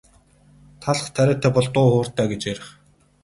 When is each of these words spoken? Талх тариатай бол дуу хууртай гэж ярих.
Талх 0.83 1.05
тариатай 1.15 1.51
бол 1.57 1.67
дуу 1.75 1.85
хууртай 1.91 2.27
гэж 2.31 2.41
ярих. 2.51 2.67